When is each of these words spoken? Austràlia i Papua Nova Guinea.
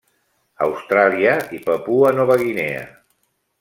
Austràlia 0.67 1.35
i 1.59 1.63
Papua 1.69 2.13
Nova 2.21 2.43
Guinea. 2.45 2.85